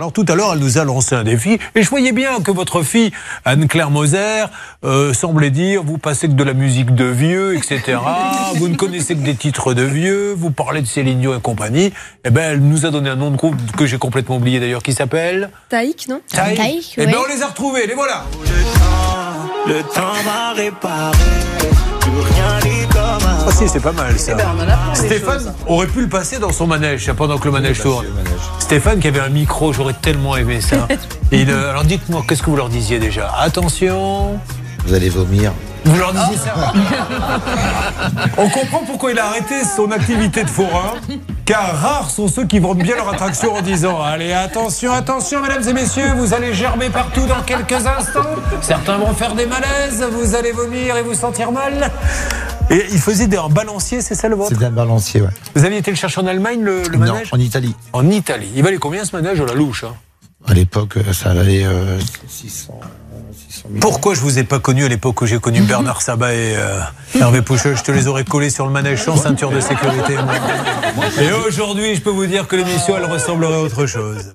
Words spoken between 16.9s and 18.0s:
Eh ben, on les a retrouvés, les